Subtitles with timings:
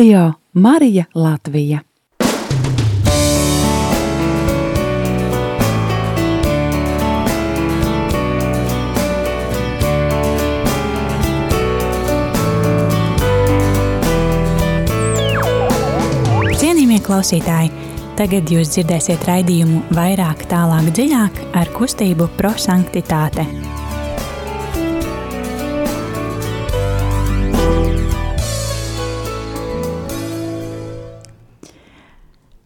[0.00, 1.78] Radio Marija Latvija.
[16.56, 17.68] Cienījamie klausītāji,
[18.16, 23.44] tagad jūs dzirdēsiet raidījumu vairāk, tālāk, dziļāk ar kustību prosanktitāte.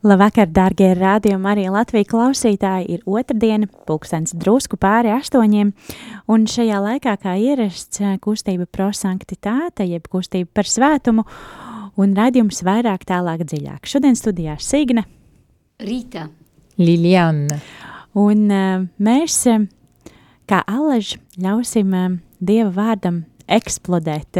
[0.04, 2.98] Labvakar, darbie rādījumi, arī Latvijas klausītāji.
[2.98, 5.70] Ir otrdiena, pulkstenis drusku pāri astoņiem,
[6.28, 11.24] un šajā laikā, kā ierasts, kustība prosanktitāte, jeb kustība par svētumu,
[11.96, 13.88] un raidījums vairāk, tālāk, dziļāk.
[13.88, 15.06] Šodien studijā Signe,
[15.80, 16.28] Rīta,
[16.76, 17.56] Liliana.
[18.12, 19.64] un uh, mēs, uh,
[20.44, 24.36] kā alaži, ļausim uh, Dieva vārdam eksplodēt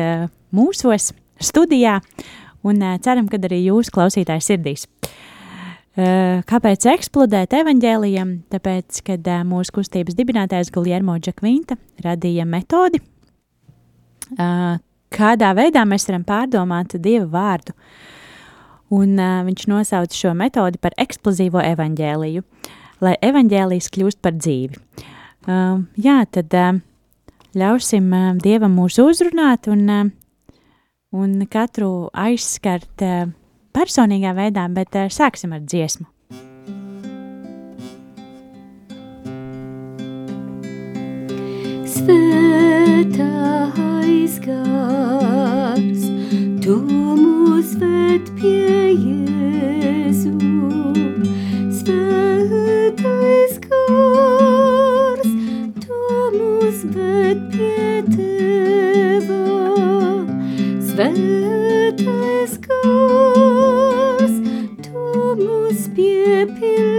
[0.52, 2.02] mūsos studijā,
[2.60, 4.90] un ceram, ka arī jūs klausītāji sirdīs.
[5.94, 8.30] Uh, kāpēc eksplodēt evaņģēlijam?
[8.50, 12.98] Tāpēc, kad uh, mūsu kustības dibinātājs Guljermo Džakvinta radīja metodi,
[14.34, 14.80] uh,
[15.14, 17.76] kādā veidā mēs varam pārdomāt Dieva vārdu.
[18.94, 22.42] Un viņš nosauca šo metodi par eksplozīvo evaņģēliju,
[23.02, 24.76] lai evaņģēlijs kļūst par dzīvi.
[26.04, 26.54] Jā, tad
[27.58, 28.12] ļausim
[28.44, 30.12] Dievam mūs uzrunāt un,
[31.16, 33.02] un katru aizskart
[33.74, 36.08] personīgā veidā, bet uh, sāksim ar dziesmu.
[42.04, 43.24] svētais
[44.44, 46.02] gars,
[46.60, 50.36] tu mūs ved pie Jēzu.
[51.78, 55.30] Svētais gars,
[55.80, 55.96] tu
[56.36, 59.40] mūs ved pie Teva.
[60.92, 63.23] Svētais gars,
[66.44, 66.93] appear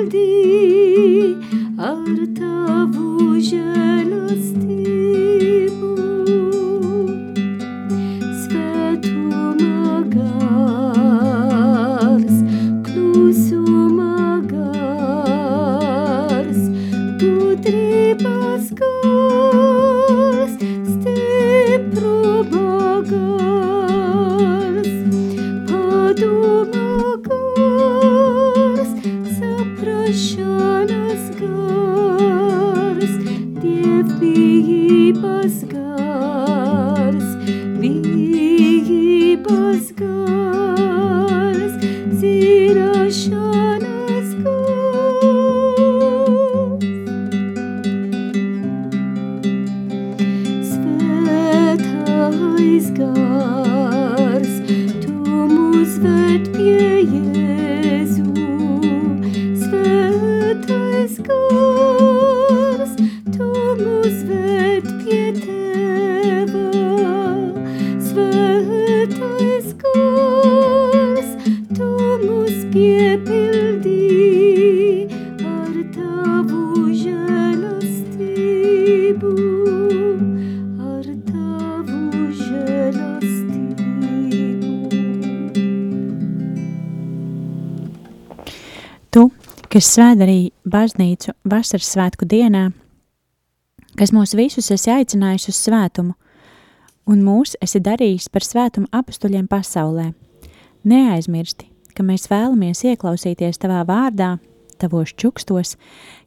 [55.96, 56.75] mūs ved
[89.76, 90.40] kas svēd arī
[90.72, 92.70] baznīcu vasaras svētku dienā,
[94.00, 96.14] kas mūs visus esi aicinājis uz svētumu,
[97.12, 100.14] un mūs esi darījis par svētumu apstuļiem pasaulē.
[100.88, 104.38] Neaizmirsti, ka mēs vēlamies ieklausīties tavā vārdā,
[104.80, 105.76] tavos čukstos,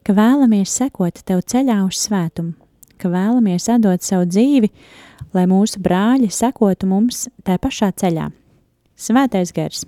[0.04, 2.52] ka vēlamies sekot tev ceļā uz svētumu,
[3.00, 4.74] ka vēlamies atdot savu dzīvi,
[5.32, 8.28] lai mūsu brāļi sekotu mums tajā pašā ceļā.
[8.92, 9.86] Svētais gars,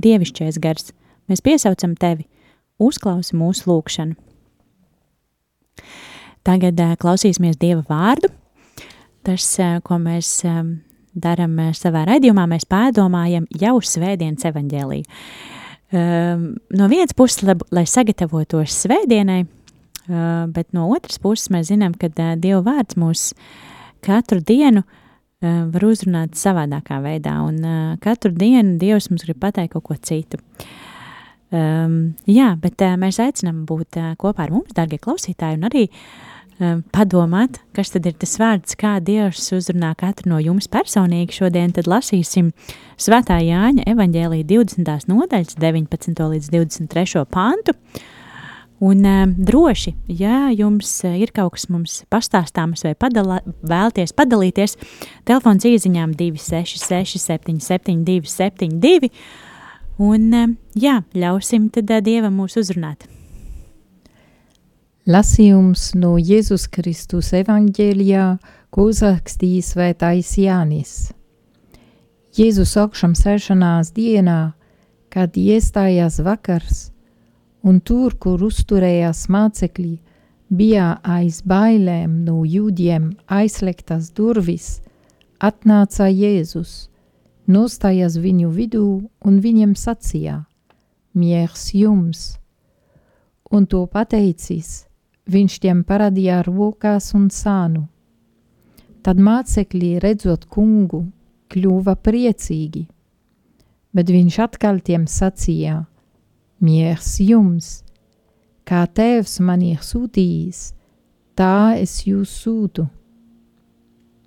[0.00, 0.94] dievišķais gars,
[1.28, 2.31] mēs piesaucam tevi,
[2.82, 4.18] uzklausi mūsu lūgšanu.
[6.46, 8.32] Tagad uh, klausīsimies Dieva vārdu.
[9.22, 10.74] Tas, uh, ko mēs um,
[11.14, 15.18] darām uh, savā raidījumā, mēs pārdomājam jau svētdienas evaņģēliju.
[15.92, 22.08] Um, no vienas puses, lai, sagatavotos svētdienai, uh, bet no otras puses mēs zinām, ka
[22.08, 23.28] uh, Dieva vārds mūs
[24.02, 29.76] katru dienu uh, var uzrunāt savādākā veidā, un uh, katru dienu Dievs mums grib pateikt
[29.76, 30.40] kaut ko citu.
[31.52, 35.82] Um, jā, bet uh, mēs aicinām būt uh, kopā ar mums, darbie klausītāji, un arī
[36.56, 41.42] um, padomāt, kas tad ir tas vārds, kā Dievs uzrunā katru no jums personīgi.
[41.42, 42.54] Šodien tad lasīsim
[42.96, 45.12] Svētā Jāņa evaņģēlīja 20.
[45.12, 46.24] nodaļas 19.
[46.32, 47.26] līdz 23.
[47.28, 47.76] pantu.
[48.82, 54.80] Un uh, droši, ja jums uh, ir kaut kas mums pastāstāms vai padala, vēlties padalīties,
[55.28, 59.12] telefons īsiņām 266, 772, 72.
[60.02, 63.06] Un uh, jā, ļausim tad uh, Dievam mūs uzrunāt.
[65.06, 68.26] Lasījums no Jēzus Kristus evaņģēlijā,
[68.74, 70.92] ko uzrakstījis Svētais Jānis.
[72.38, 74.54] Jēzus augšām sēšanās dienā,
[75.12, 76.86] kad iestājās vakars,
[77.62, 79.96] un tur, kur uzturējās mācekļi,
[80.50, 84.80] bija aiz bailēm no jūdiem aizslēgtas durvis,
[85.38, 86.88] atnāca Jēzus,
[87.48, 88.86] nostājās viņu vidū
[89.24, 90.44] un viņiem sacīja:
[91.14, 92.38] Miers jums!
[93.52, 94.86] Un to pateicis,
[95.28, 97.86] viņš tiem parādīja rokās un sānu.
[99.02, 101.04] Tad mācekļi, redzot kungu,
[101.52, 102.86] kļuva priecīgi,
[103.92, 105.82] bet viņš atkal tiem sacīja:
[106.62, 107.82] miers jums,
[108.64, 110.72] kā tēvs man ir sūtījis,
[111.36, 112.86] tā es jūs sūtu.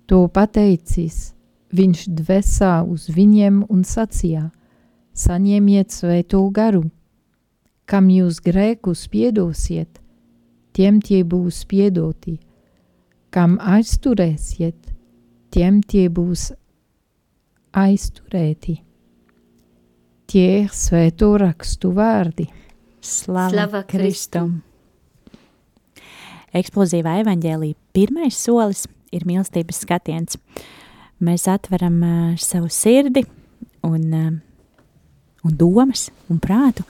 [0.06, 1.32] To pateicis,
[1.76, 4.50] viņš dvēsā uz viņiem un sacīja:
[5.16, 6.84] Saņemiet svēto garu,
[7.88, 10.00] kam jūs grēkus piedosiet,
[10.76, 12.36] tiem tie būs piedoti,
[13.32, 14.90] kam aizturēsiet,
[15.54, 16.50] tiem tie būs
[17.76, 18.80] aizturēti.
[20.26, 22.48] Tie ir svēto rakstu vārdi.
[23.00, 24.56] Slava, Slava Kristum!
[26.56, 30.38] Eksplozīvā evaņģēlī pirmais solis ir mīlestības skatiens.
[31.24, 33.22] Mēs atveram uh, savu sirdi
[33.86, 34.32] un, uh,
[35.46, 36.84] un domas un prātu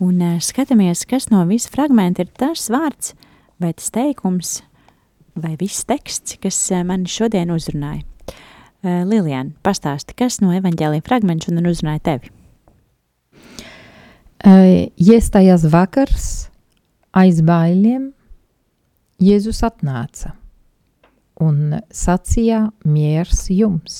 [0.00, 3.12] un uh, skatāmies, kas no visa fragmenta ir tas vārds
[3.60, 4.62] vai tas teikums
[5.36, 8.06] vai viss teksts, kas uh, mani šodien uzrunāja.
[8.82, 12.32] Uh, Lilian, pastāsti, kas no evaņģēlī fragmenta šodien uzrunāja tevi?
[14.42, 16.28] Uh, iestājās vakars,
[17.12, 18.14] aiz bailiem,
[19.22, 20.32] Jēzus atnāca
[21.42, 23.98] un sacīja miers jums.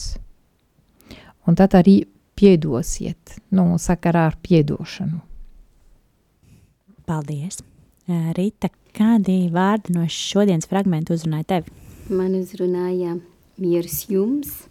[1.47, 2.03] Un tad arī
[2.39, 5.21] piedosiet, no sakarā ar piedošanu.
[7.07, 7.61] Paldies!
[8.37, 11.75] Rīta, kādi vārdi no šodienas fragmenta uzrunāja tevi?
[12.11, 13.17] Man uzrunāja
[13.63, 14.65] miers jums.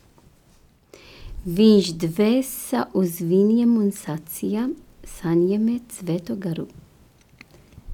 [1.42, 4.68] Viņš dvēsa uz viņiem un sacīja,
[5.18, 6.68] saņemiet svēto garu.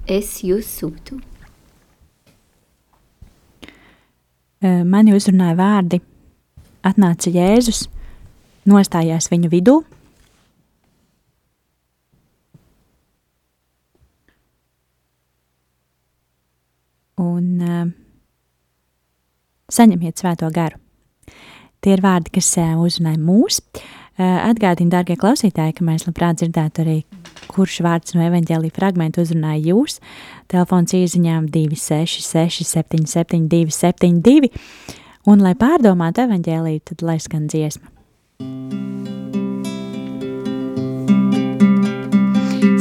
[0.08, 1.16] Es jūs sūtu.
[1.18, 1.38] Uh,
[4.62, 6.00] Mani uzrunāja vārdi.
[6.86, 7.84] Atnāca Jēzus,
[8.66, 9.76] nostājās viņu vidū.
[17.18, 17.86] Un uh,
[19.74, 20.78] saņemiet svēto garu.
[21.82, 23.58] Tie ir vārdi, kas uh, uzrunāja mūs.
[23.62, 26.96] Uh, Atgādini, dārgie klausītāji, ka mēs labprāt dzirdētu arī,
[27.52, 30.00] kurš vārds no evaņģēlīja fragmenta uzrunāja jūs.
[30.50, 34.50] Telefons īsiņām 266, 772, 72.
[35.28, 37.94] Un, lai pārdomātu evaņģēlīju, tad lai skan dziesma.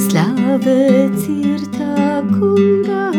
[0.07, 3.16] Slavēts ir tā kunga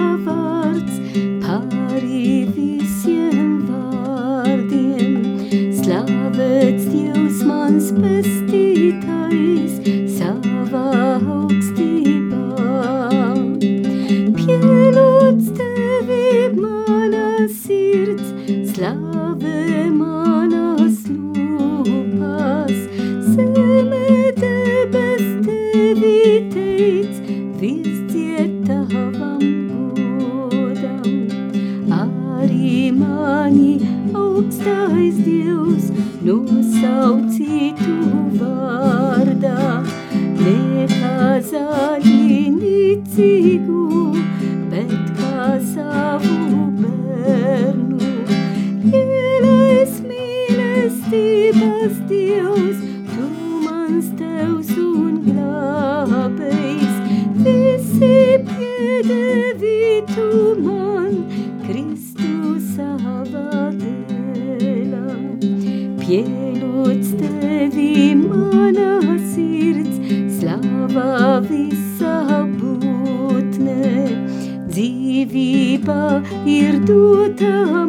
[76.48, 77.87] ir dota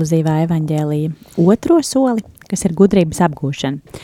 [0.00, 1.10] ar eksplozīvā evaņģēlīja
[1.44, 4.00] otro soli, kas ir gudrības apgūšana.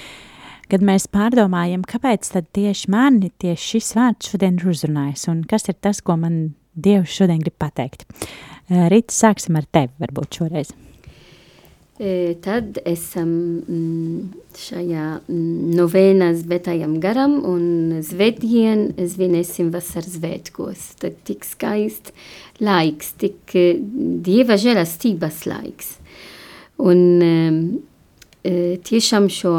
[0.68, 5.68] Kad mēs pārdomājam, kāpēc tad tieši mani tieši šis vārds šodien ir uzrunājis un kas
[5.68, 8.04] ir tas, ko man Dievs šodien grib pateikt.
[8.68, 10.74] Rīt, sāksim ar tevi varbūt šoreiz.
[11.96, 13.30] Tad esam
[14.60, 15.04] šajā
[15.78, 20.82] novēnā svētajam garam un svētdien svinēsim vasaras svētkos.
[21.00, 22.12] Tad tik skaists
[22.60, 23.56] laiks, tik
[24.28, 25.94] dieva žēlastības laiks.
[26.84, 27.80] Un
[28.44, 29.56] tiešām šo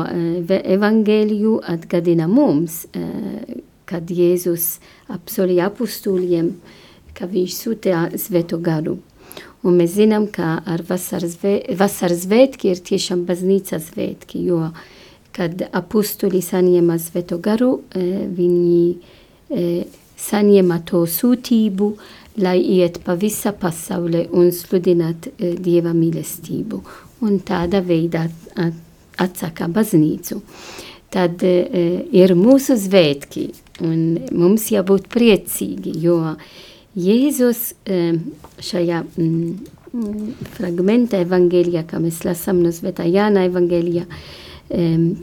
[0.77, 2.83] evangēliju atgadina mums,
[3.89, 4.75] kad Jēzus
[5.09, 6.53] apsolīja apustūļiem,
[7.17, 8.99] ka viņš sūtīja svēto garu.
[9.65, 11.37] Un mēs zinām, ka ar vasaras,
[11.79, 14.69] vasaras svētki ir tiešām baznīcas svētki, jo,
[15.33, 18.83] kad apustuli saņēma svēto garu, viņi
[20.17, 21.89] saņēma to sūtību,
[22.41, 26.81] lai iet pa visa pasaule un sludināt Dieva mīlestību.
[27.25, 28.27] Un tāda veidā
[29.17, 30.41] atsaka baznīcu.
[31.09, 33.47] Tad ir mūsu svētki,
[33.81, 36.19] un mums jābūt priecīgi, jo
[36.97, 37.75] Jēzus
[38.67, 39.03] šajā
[40.57, 44.05] fragmentā evanģēlijā, kā mēs lasām no Svētā Jāna evanģēlijā,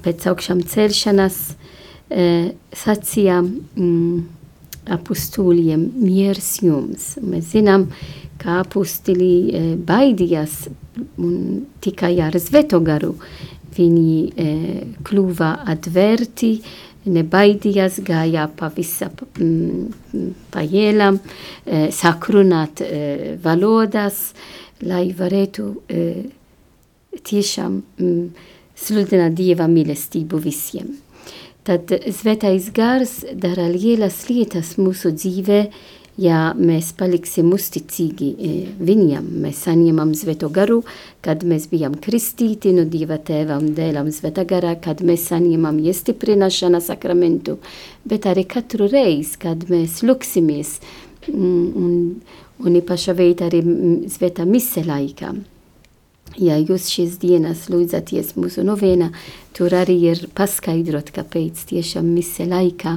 [0.04, 1.40] pēc augšām celšanas
[2.84, 3.40] sacīja
[4.94, 7.14] apustūļiem miers jums.
[7.24, 7.88] Mēs zinām,
[8.38, 10.68] ka apustili baidījās
[11.18, 13.16] un tikai ar Svēto garu
[13.74, 16.52] viņi kļuva atvērti,
[17.06, 21.20] nebaidījās, gāja pa visa pa ielām,
[21.92, 22.82] sāk runāt
[23.44, 24.32] valodas,
[24.84, 25.68] lai varētu
[27.24, 27.80] tiešām
[28.74, 30.94] sludināt Dieva mīlestību visiem.
[31.64, 35.60] Tad svētais gars dara lielas lietas mūsu dzīvē,
[36.20, 38.28] ja mēs paliksim uzticīgi
[38.78, 40.82] viņam, mēs saņemam svēto garu,
[41.24, 46.80] kad mēs bijām kristīti no Dieva tēva un dēlam svētā garā, kad mēs saņemam iestiprināšana
[46.84, 47.58] sakramentu,
[48.06, 50.78] bet arī katru reizi, kad mēs luksimies
[51.32, 52.20] un,
[52.62, 53.64] un īpaša veida arī
[54.12, 55.34] svētā mise laikā.
[56.40, 59.12] Ja jūs šīs dienas lūdzaties mūsu novēnā,
[59.54, 62.96] tur arī ir paskaidrot, kāpēc tiešām mise laikā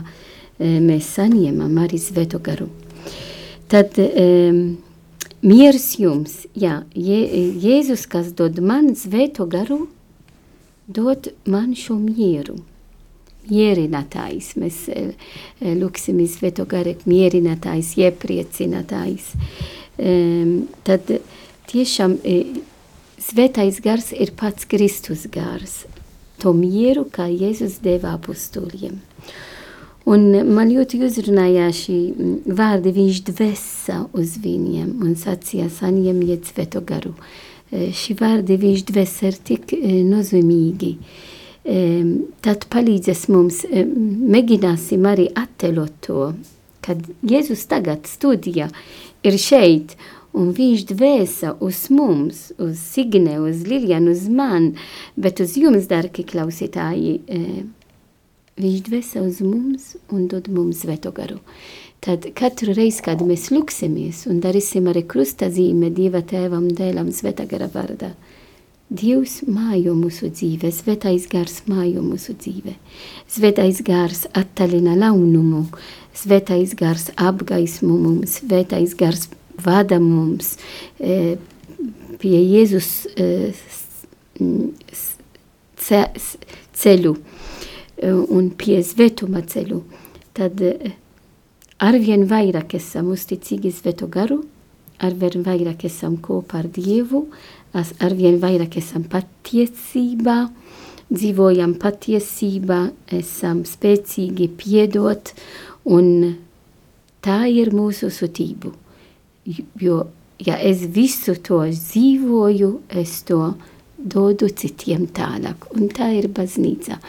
[0.57, 2.71] mēs saņemam arī svēto garu.
[3.67, 4.77] Tad um,
[5.43, 7.19] miers jums, jā, Je,
[7.63, 9.87] Jēzus, kas dod man svēto garu,
[10.87, 12.61] dod man šo mieru.
[13.47, 14.79] Mierinātājs, mēs
[15.63, 19.29] lūksim svēto garu, mierinātājs, iepriecinātājs.
[19.97, 21.07] Um, tad
[21.71, 22.17] tiešām
[23.17, 25.85] svētais gars ir pats Kristus gars.
[26.43, 28.99] To mieru, kā Jēzus deva apostoliem.
[30.07, 31.97] Un man ļoti uzrunāja šī
[32.55, 37.11] vārdi, viņš dvēsa uz viņiem un sacīja, saņemiet svēto garu.
[37.71, 39.73] Šī vārdi viņš dvēsa ir tik
[40.07, 40.93] nozīmīgi.
[42.45, 46.29] Tad palīdzēs mums, mēģināsim arī attēlot to,
[46.87, 48.69] kad Jēzus tagad studijā
[49.27, 49.97] ir šeit,
[50.37, 54.71] un viņš dvēsa uz mums, uz Signe, uz Liljanu, uz man,
[55.19, 57.17] bet uz jums, dargi klausītāji,
[58.57, 61.37] Viņš dvēsē uz mums un dod mums svēto garu.
[62.01, 67.69] Tad katru reizi, kad mēs lūksimies un darīsim arī krustazīme Dieva tēvam, dēlam, svētā gara
[67.73, 68.13] vārdā,
[68.87, 72.77] Dievs mājo mūsu dzīve, svētais gars mājo mūsu dzīve.
[73.27, 75.65] Svētais gars attalina launumu,
[76.15, 79.27] svētais gars apgaismo mums, svētais gars
[79.59, 80.55] vada mums
[81.03, 81.35] e,
[82.21, 83.27] pie Jēzus e,
[85.83, 86.05] ce,
[86.79, 87.17] ceļu
[88.03, 89.81] un pie svētuma ceļu,
[90.37, 90.61] tad
[91.81, 94.43] arvien vairāk esam uzticīgi svēto garu,
[95.01, 97.27] arvien vairāk esam kopā ar Dievu,
[97.73, 100.37] arvien vairāk esam patiesībā,
[101.07, 102.81] dzīvojam patiesībā,
[103.15, 105.31] esam spēcīgi piedot,
[105.85, 106.35] un
[107.23, 108.73] tā ir mūsu sutību.
[109.79, 110.01] Jo,
[110.43, 113.53] ja es visu to dzīvoju, es to
[113.97, 116.99] dodu citiem tālāk, un tā ir baznīca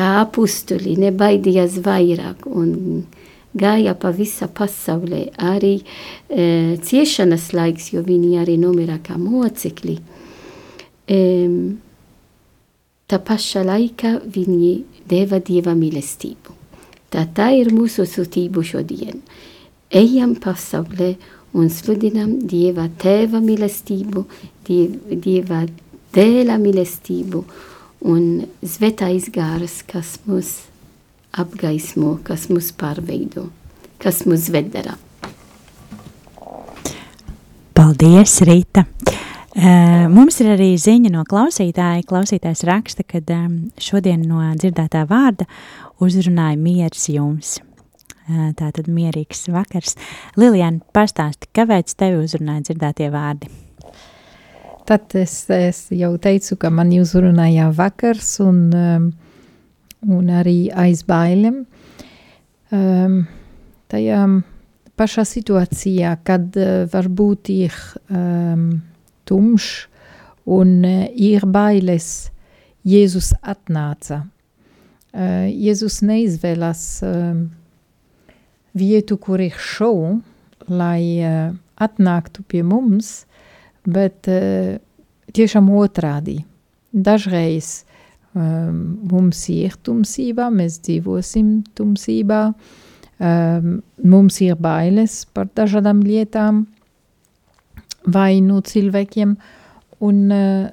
[0.00, 3.02] kā apustuli nebaidījās vairāk un
[3.52, 5.26] gāja pa visa pasaulē.
[5.36, 9.96] Arī e, ciešanas laiks, jo viņi arī nomira kā mocekļi.
[11.10, 11.18] E,
[13.10, 14.72] tā paša laikā viņi
[15.10, 16.56] deva Dieva mīlestību.
[17.10, 19.20] Tā, tā ir mūsu sūtību šodien.
[19.90, 21.16] Ejam pasaulē
[21.58, 24.24] un sludinam Dieva tēva mīlestību,
[24.70, 25.64] Dieva
[26.14, 27.42] dēla mīlestību
[28.00, 30.54] un svētais gāras, kas mūs
[31.36, 33.48] apgaismo, kas mūs pārveido,
[34.02, 34.96] kas mūs vedara.
[37.76, 38.84] Paldies, Rīta!
[39.50, 42.04] Uh, mums ir arī ziņa no klausītāja.
[42.06, 45.48] Klausītājs raksta, ka um, šodien no dzirdētā vārda
[46.00, 47.56] uzrunāja miers jums.
[48.30, 49.98] Uh, tā tad mierīgs vakars.
[50.38, 53.50] Lilijāna, pastāsti, kāpēc tevi uzrunāja dzirdētie vārdi?
[54.90, 59.04] Tad es, es jau teicu, ka man uzrunāja vakars un, um,
[60.02, 61.60] un arī aiz bailēm.
[62.74, 63.20] Um,
[63.86, 64.24] tajā
[64.98, 67.78] pašā situācijā, kad uh, varbūt ir
[68.10, 68.66] um,
[69.30, 69.70] tumšs
[70.58, 72.10] un uh, ir bailes,
[72.82, 74.24] Jēzus atnāca.
[75.14, 77.38] Uh, Jēzus neizvēlas uh,
[78.74, 80.16] vietu, kur ir šovu,
[80.66, 83.20] lai uh, atnāktu pie mums,
[83.86, 84.76] bet uh,
[85.32, 86.40] tiešām otrādi.
[86.90, 87.84] Dažreiz
[88.34, 96.64] um, mums ir tumsībā, mēs dzīvosim tumsībā, um, mums ir bailes par dažādām lietām,
[98.06, 99.34] vai no cilvēkiem,
[100.00, 100.68] un uh,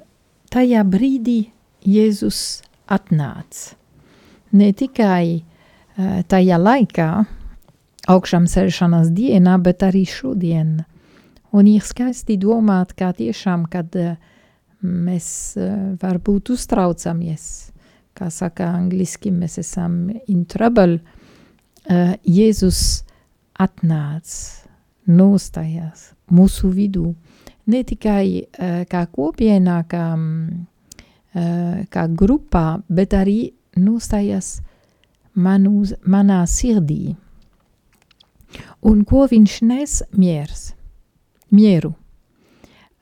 [0.52, 1.40] tajā brīdī
[1.88, 3.76] Jēzus atnāca.
[4.56, 7.10] Ne tikai uh, tajā laikā,
[8.08, 10.80] augšām celšanās dienā, bet arī šodien.
[11.56, 14.16] Un ir skaisti domāt, kā tiešām, kad uh,
[14.82, 17.44] mēs uh, varbūt uztraucamies,
[18.18, 23.02] kā saka angliski, mēs esam in trouble, uh, Jēzus
[23.58, 24.68] atnāca,
[25.08, 27.14] nostājās mūsu vidū.
[27.68, 28.48] Ne tikai
[28.88, 33.38] kā kopienā, kā, uh, kā grupā, bet arī
[33.76, 34.58] nostājās
[35.34, 37.16] manu, manā sirdī.
[38.88, 40.72] Un ko viņš nes miers,
[41.54, 41.94] mieru.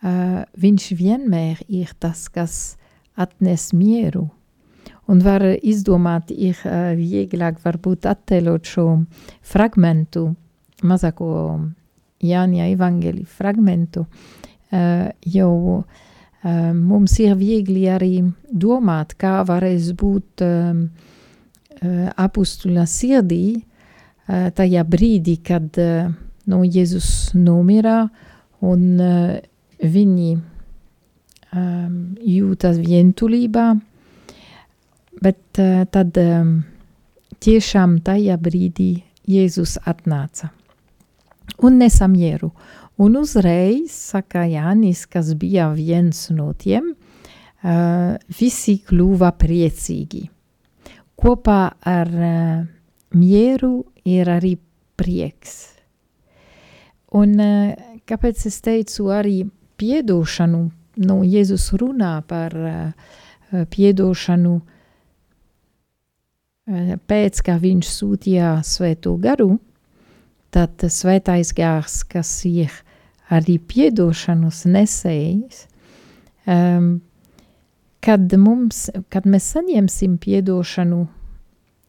[0.04, 2.76] Uh, viņš vienmēr ir tas, kas
[3.16, 4.28] atnes mieru.
[5.08, 8.86] Un var izdomāt, ir uh, vieglāk varbūt attēlot šo
[9.42, 10.28] fragmentu,
[10.82, 11.30] mazāko
[12.26, 20.86] Jāņa evangeliju fragmentu, uh, jau uh, mums ir viegli arī domāt, kā varēs būt um,
[21.82, 26.12] uh, apustula sirdī uh, tajā brīdī, kad uh,
[26.46, 28.06] no Jēzus nomira
[28.64, 29.36] un uh,
[29.82, 33.66] viņi um, jūtas vientulībā,
[35.22, 36.54] bet uh, tad um,
[37.40, 38.92] tiešām tajā brīdī
[39.26, 40.52] Jēzus atnāca
[41.62, 42.52] un nesa mieru.
[42.96, 50.24] Un uzreiz, saka Jānis, kas bija viens no tiem, uh, visi kļuva priecīgi.
[51.16, 52.64] Kopā ar uh,
[53.16, 54.56] mieru ir arī
[54.96, 55.75] prieks.
[57.16, 57.72] Un uh,
[58.08, 59.38] kāpēc es teicu arī
[59.80, 60.62] piedošanu,
[61.06, 62.90] nu, Jēzus runā par uh,
[63.72, 64.66] piedošanu uh,
[67.08, 69.58] pēc, kā viņš sūtīja svēto garu,
[70.54, 72.72] tad svētais gārs, kas ir
[73.32, 75.66] arī piedošanas nesējs,
[76.46, 77.00] um,
[78.04, 81.02] kad, mums, kad mēs saņemsim piedošanu,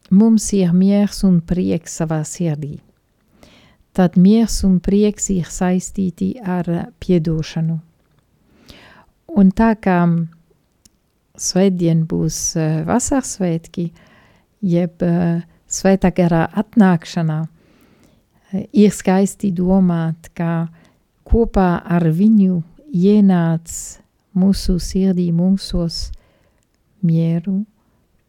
[0.10, 2.78] mums ir miers un prieks savā sirdī.
[3.98, 6.68] Tad miers un prieks ir saistīti ar
[7.02, 7.80] piedošanu.
[9.38, 9.98] Un tā kā
[11.38, 13.88] svētdien būs uh, vasarsvētki,
[14.62, 17.40] jeb uh, svētā garā atnākšanā,
[18.54, 20.68] ir skaisti domāt, ka
[21.28, 22.62] kopā ar viņu
[22.94, 23.74] ienāc
[24.38, 26.08] mūsu sirdī, mūsos
[27.04, 27.64] mieru,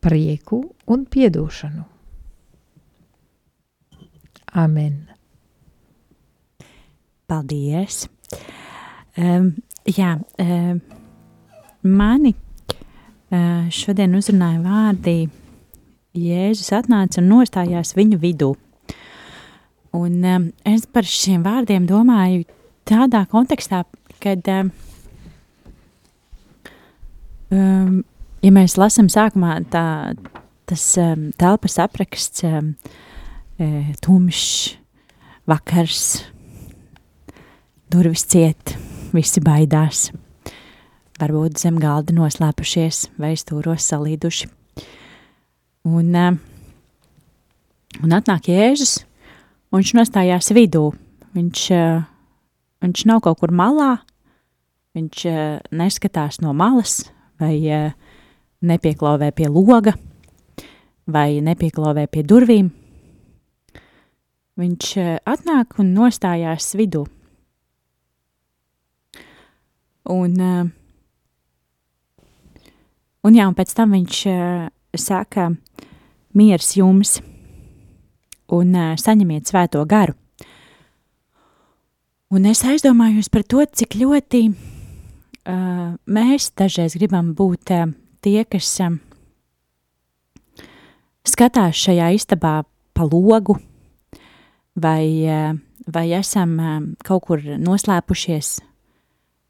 [0.01, 1.85] prieku un piedošanu.
[4.59, 5.18] Amen.
[7.29, 8.07] Paldies!
[9.21, 9.51] Um,
[9.85, 10.79] jā, um,
[11.85, 15.17] mani uh, šodien uzrunāja vārdi
[16.17, 18.55] Jēzus atnāca un nostājās viņu vidū.
[19.99, 22.47] Un um, es par šiem vārdiem domāju
[22.89, 23.83] tādā kontekstā,
[24.25, 24.49] kad,
[27.53, 28.01] um,
[28.41, 29.85] ja mēs lasām sākumā tā,
[30.65, 32.73] tas um, telpas apraksts, um,
[34.01, 34.79] tumšs,
[35.49, 36.03] vakars,
[37.93, 38.75] durvis ciet,
[39.17, 40.09] visi baidās,
[41.19, 44.49] varbūt zem galda noslēpušies vai stūros salīduši.
[45.89, 46.39] Un, um,
[48.05, 48.99] un atnāk Jēzus,
[49.73, 50.91] un viņš nostājās vidū.
[51.37, 52.05] Viņš, uh,
[52.85, 53.99] viņš nav kaut kur malā,
[54.99, 55.41] viņš uh,
[55.73, 57.01] neskatās no malas
[57.39, 57.55] vai
[58.67, 59.93] nepieklauvē pie loga
[61.09, 62.73] vai nepieklauvē pie durvīm.
[64.59, 67.05] Viņš atnāk un nostājās vidū.
[70.09, 70.69] Un, uh,
[73.25, 75.51] un jā, un pēc tam viņš uh, saka,
[76.33, 77.19] miers jums!
[78.55, 80.17] un uh, saņemiet svēto garu.
[82.33, 87.89] Un es aizdomājos par to, cik ļoti uh, mēs dažreiz gribam būt uh,
[88.25, 88.99] tie, kas uh,
[91.29, 92.61] skatās šajā istabā
[92.97, 93.57] pa logu,
[94.77, 95.57] vai, uh,
[95.89, 98.59] vai esam uh, kaut kur noslēpušies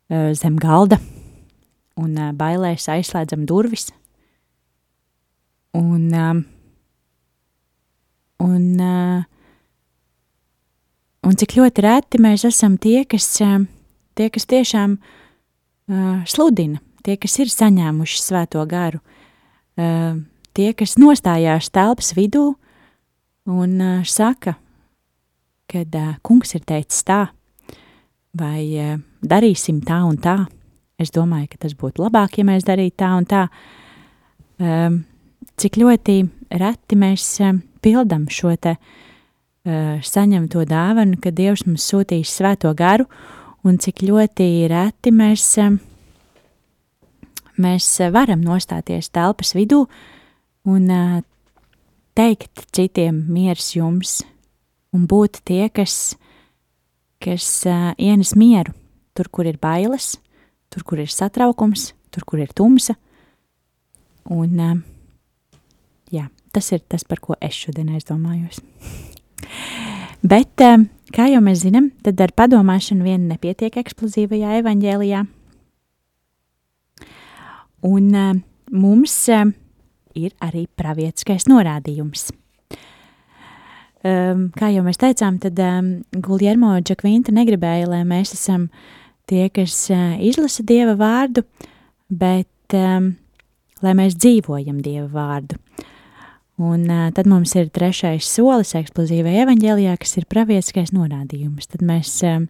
[0.09, 0.97] zem galda
[1.99, 3.89] un uh, bailēs aizslēdzam durvis.
[5.77, 6.41] Un, uh,
[8.45, 8.65] un,
[11.29, 14.99] un cik ļoti reti mēs esam tie, kas, tie, kas tiešām
[16.29, 19.01] sludina, tie, kas ir saņēmuši svēto garu,
[19.77, 22.51] tie, kas nostājās telpas vidū
[23.49, 24.59] un saka,
[25.73, 27.23] kad kungs ir teicis tā,
[28.37, 30.39] vai uh, darīsim tā un tā.
[30.99, 33.47] Es domāju, ka tas būtu labāk, ja mēs darītu tā un tā.
[34.59, 35.05] Um,
[35.59, 36.17] cik ļoti
[36.59, 38.79] reti mēs um, pildam šo te
[39.69, 43.05] saņemto dāvanu, ka Dievs mums sūtīs svēto garu,
[43.67, 45.59] un cik ļoti reti mēs,
[47.59, 49.85] mēs varam nostāties telpas vidū
[50.69, 50.89] un
[52.17, 54.23] teikt citiem miers jums,
[54.95, 56.17] un būt tie, kas,
[57.23, 58.75] kas uh, ienes mieru
[59.19, 60.17] tur, kur ir bailes,
[60.71, 62.95] tur, kur ir satraukums, tur, kur ir tumsa.
[64.31, 64.77] Un, uh,
[66.15, 68.61] jā, tas ir tas, par ko es šodien aizdomājos.
[70.33, 75.25] Bet, uh, kā jau mēs zinām, tad ar padomāšanu vien nepietiek eksplozīvajā evaņģēlijā.
[77.89, 78.35] Un uh,
[78.75, 79.49] mums uh,
[80.19, 82.31] ir arī pravietiskais norādījums.
[84.07, 85.89] Um, kā jau mēs teicām, tad um,
[86.23, 88.69] Guljermo Džakvinta negribēja, lai mēs esam
[89.27, 91.43] tie, kas uh, izlasa Dieva vārdu,
[92.07, 93.17] bet um,
[93.83, 95.59] lai mēs dzīvojam Dieva vārdu.
[96.63, 101.67] Un uh, tad mums ir trešais solis eksplozīvajā evaņģēlijā, kas ir pravietiskais norādījums.
[101.75, 102.41] Tad mēs uh,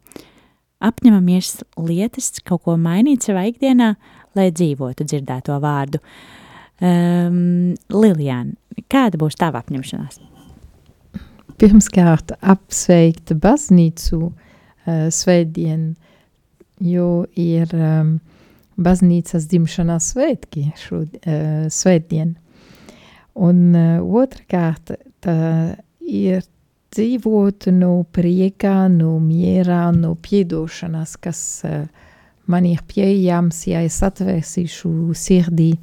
[0.85, 3.95] apņemamies lietas, kaut ko mainīt savā ikdienā,
[4.37, 6.05] lai dzīvotu dzirdēto vārdu.
[6.79, 8.53] Um, Lilijāna,
[8.93, 10.21] kāda būs tava apņemšanās?
[11.59, 15.97] Pirmkārt, apsveikt baznīcu uh, svētdienu
[16.81, 18.19] jo ir um,
[18.79, 22.37] baznīcas dzimšanas svētki šo uh, svētdien.
[23.39, 25.39] Un uh, otrkārt, tā
[26.01, 26.45] ir
[26.95, 31.85] dzīvot no priekā, no mierā, no piedošanas, kas uh,
[32.47, 35.75] man ir pieejams, ja es atvērsīšu sirdī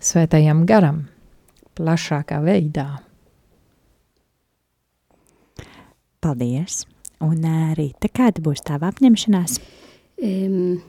[0.00, 1.04] svētajam garam
[1.78, 2.88] plašākā veidā.
[6.20, 6.82] Paldies!
[7.24, 9.54] Un arī uh, kāda būs tava apņemšanās?
[10.20, 10.82] Um,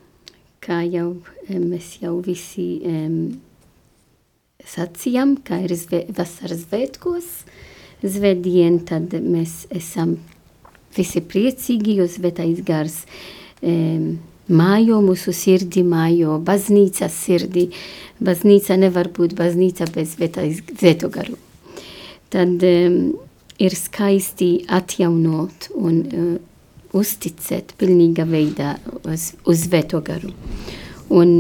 [0.59, 3.15] kā jau mēs jau visi um,
[4.67, 7.29] sacījām, kā ir zvē, vasaras svētkos,
[8.03, 10.17] zvētdien, tad mēs esam
[10.97, 12.99] visi priecīgi, jo svētais gars
[13.63, 14.17] um,
[14.51, 17.69] mājo mūsu sirdi, mājo baznīcas sirdi.
[18.19, 21.39] Baznīca nevar būt baznīca bez svēto garu.
[22.31, 23.03] Tad um,
[23.62, 26.32] ir skaisti atjaunot un uh,
[26.97, 28.76] uzticēt pilnīga veidā
[29.08, 30.32] uz, uz Svēto garu.
[31.12, 31.32] Un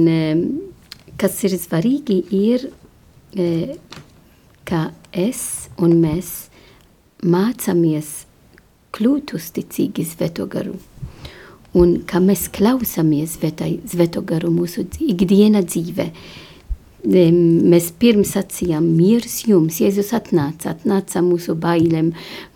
[1.19, 2.67] kas ir svarīgi ir,
[3.35, 3.77] e,
[4.67, 6.31] ka es un mēs
[7.23, 8.11] mācāmies
[8.95, 10.77] kļūt uzticīgi Svēto garu.
[11.77, 16.09] Un ka mēs klausāmies Svēto garu mūsu ikdiena dzīve.
[17.01, 22.11] Mēs pirms sacījām, miers jums, Jēzus atnāca, atnāca mūsu bailēm,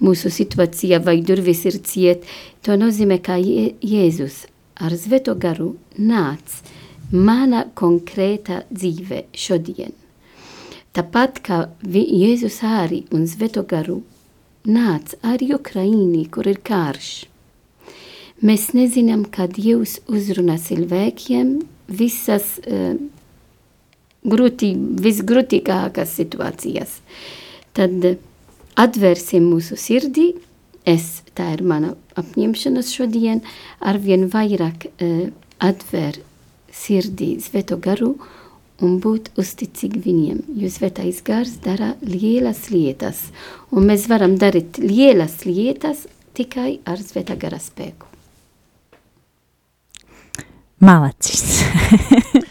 [0.06, 2.28] mūsu situācijā, vai durvis ir ciet.
[2.62, 4.46] To nozīmē, ka Jēzus
[4.78, 6.62] ar Svēto garu nāc
[7.12, 9.94] mana konkrēta dzīve šodien.
[10.94, 14.04] Tāpat kā Jēzus arī un Svēto garu
[14.66, 17.26] nāc arī Ukraīnī, kur ir karš.
[18.46, 22.94] Mēs nezinām, kad Dievs uzrunā cilvēkiem visas uh,
[24.26, 24.74] grūti,
[25.06, 27.00] visgrūtīgākās situācijas.
[27.76, 28.06] Tad
[28.80, 30.32] atvērsim mūsu sirdī,
[30.88, 33.44] es, tā ir mana apņemšanas šodien,
[33.80, 35.28] arvien vairāk uh,
[35.64, 36.20] atver
[36.76, 38.16] sirdī sveto garu
[38.84, 43.30] un būt uzticīgi viņiem, jo svētais gars dara lielas lietas,
[43.72, 48.12] un mēs varam darīt lielas lietas tikai ar svētā gara spēku.
[50.84, 51.64] Malacis.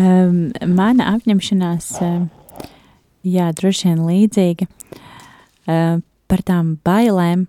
[0.00, 2.68] Um, mana apņemšanās, uh,
[3.26, 5.98] jā, droši vien līdzīga uh,
[6.30, 7.42] par tām bailēm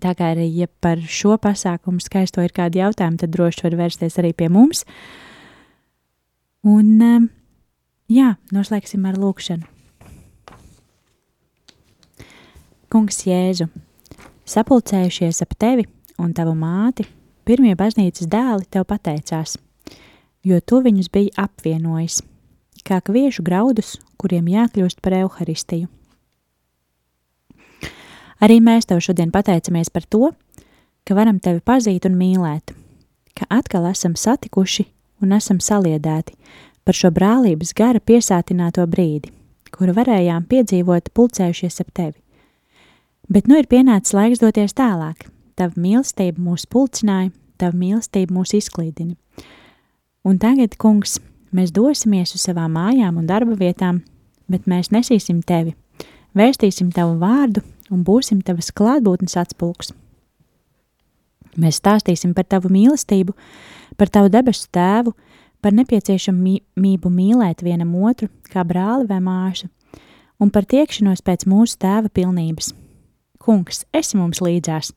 [0.02, 4.18] Tā kā arī, ja par šo pasākumu skaisto ir kādi jautājumi, tad droši var vērsties
[4.22, 4.84] arī pie mums.
[6.66, 7.28] Un, um,
[8.10, 9.79] jā, noslēgsim ar lūkšanu.
[12.90, 13.68] Kungs Jēzu,
[14.50, 15.84] sapulcējušies ap tevi
[16.18, 17.04] un tavu māti,
[17.46, 19.52] pirmie baznīcas dēli tev pateicās,
[20.42, 22.16] jo tu viņus biji apvienojis,
[22.82, 25.86] kā kviešu graudus, kuriem jākļūst par evaharistiju.
[28.42, 30.32] Arī mēs tev šodien pateicamies par to,
[31.06, 32.72] ka varam tevi pazīt un mīlēt,
[33.38, 34.88] ka atkal esam satikuši
[35.22, 36.34] un esam saliedēti
[36.82, 39.30] par šo brālības gara piesātināto brīdi,
[39.70, 42.18] kuru varējām piedzīvot pulcējušies ap tevi.
[43.30, 45.28] Bet nu ir pienācis laiks doties tālāk.
[45.54, 47.30] Tava mīlestība mūs pulcināja,
[47.62, 49.14] tava mīlestība mūs izklīdina.
[50.26, 51.20] Un tagad, kungs,
[51.54, 54.00] mēs dosimies uz savām mājām un darba vietām,
[54.50, 55.76] bet mēs nesīsim tevi,
[56.34, 57.62] vēstīsim tavu vārdu
[57.94, 59.94] un būsim tavas klātbūtnes atspulks.
[61.54, 63.36] Mēs stāstīsim par tavu mīlestību,
[63.94, 65.14] par tavu debesu tēvu,
[65.62, 69.70] par nepieciešamību mīlēt vienam otru kā brāli vai māsu,
[70.42, 72.74] un par tiekšanos pēc mūsu tēva pilnības–
[73.40, 74.92] Kungs, esi mums līdzās,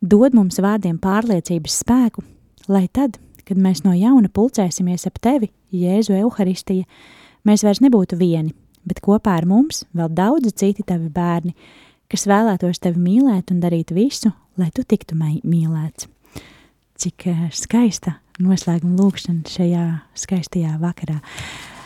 [0.00, 2.24] dod mums vārdiem pārliecības spēku,
[2.72, 6.86] lai tad, kad mēs no jauna pulcēsimies ap tevi, Jēzu Euharistija,
[7.44, 8.54] mēs vairs nebūtu vieni,
[8.88, 11.52] bet kopā ar mums vēl daudzi citi tavi bērni,
[12.08, 16.08] kas vēlētos tevi mīlēt un darīt visu, lai tu tiktu mīlēts.
[17.04, 19.84] Cik uh, skaista noslēguma lūkšana šajā
[20.24, 21.20] skaistajā vakarā.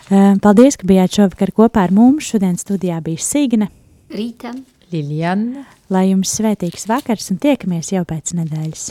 [0.09, 2.29] Uh, paldies, ka bijāt šovakar kopā ar mums.
[2.29, 3.71] Šodien studijā bija Signe,
[4.09, 4.55] Rīta,
[4.93, 5.67] Liliana.
[5.93, 8.91] Lai jums svētīgs vakars un tiekamies jau pēc nedēļas!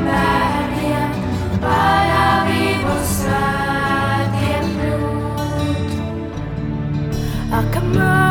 [7.71, 8.30] Come on.